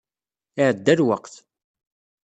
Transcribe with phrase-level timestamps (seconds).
[0.59, 1.33] Iɛedda lweqt.